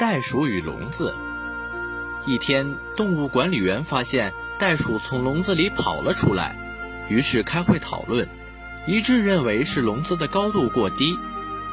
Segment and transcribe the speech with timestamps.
[0.00, 1.14] 袋鼠与笼子。
[2.24, 6.56] 一天，动物管理员发现袋鼠从笼子里跑了出来，
[7.10, 8.26] 于是开会讨论，
[8.86, 11.18] 一致认为是笼子的高度过低，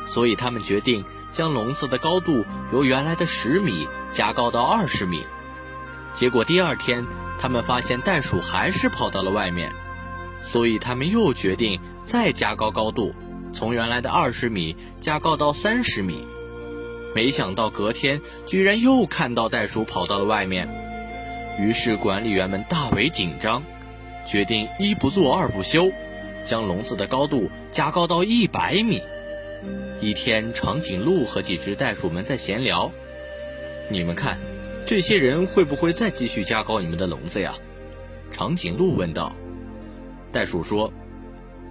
[0.05, 5.23] 所以他们决定将笼子的高度由原来的十米加高到二十米。
[6.13, 7.05] 结果第二天，
[7.39, 9.71] 他们发现袋鼠还是跑到了外面，
[10.41, 13.15] 所以他们又决定再加高高度，
[13.53, 16.27] 从原来的二十米加高到三十米。
[17.17, 20.69] 没想到隔天居然又看到袋鼠跑到了外面，
[21.59, 23.63] 于是管理员们大为紧张，
[24.27, 25.89] 决定一不做二不休，
[26.45, 29.01] 将笼子的高度加高到一百米。
[29.99, 32.91] 一天，长颈鹿和几只袋鼠们在闲聊
[33.89, 34.37] ：“你们看，
[34.85, 37.55] 这些人会不会再继续加高你们的笼子呀？”
[38.29, 39.35] 长颈鹿问道。
[40.31, 40.93] 袋鼠说：“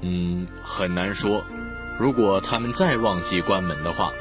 [0.03, 1.45] 嗯，很难说，
[2.01, 4.13] 如果他们再忘记关门的话。”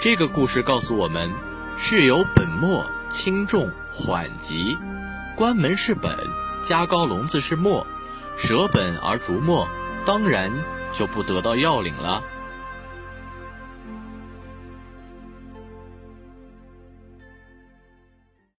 [0.00, 1.30] 这个故事告诉我们：
[1.76, 4.78] 事有本末，轻重缓急。
[5.36, 6.16] 关门是本，
[6.62, 7.86] 加高笼子是末，
[8.38, 9.68] 舍本而逐末，
[10.06, 10.50] 当然
[10.94, 12.22] 就不得到要领了。